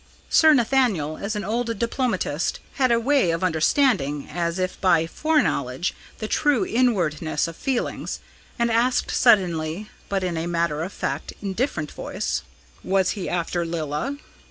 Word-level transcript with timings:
Sir 0.31 0.55
Nathaniel, 0.55 1.17
as 1.17 1.35
an 1.35 1.43
old 1.43 1.77
diplomatist, 1.77 2.59
had 2.81 2.91
a 2.91 2.99
way 2.99 3.29
of 3.29 3.43
understanding, 3.43 4.27
as 4.27 4.57
if 4.57 4.81
by 4.81 5.05
foreknowledge, 5.05 5.93
the 6.17 6.27
true 6.27 6.65
inwardness 6.65 7.47
of 7.47 7.55
things, 7.55 8.19
and 8.57 8.71
asked 8.71 9.11
suddenly, 9.11 9.91
but 10.09 10.23
in 10.23 10.37
a 10.37 10.47
matter 10.47 10.81
of 10.81 10.91
fact, 10.91 11.33
indifferent 11.39 11.91
voice: 11.91 12.41
"Was 12.83 13.11
he 13.11 13.29
after 13.29 13.63
Lilla?" 13.63 14.17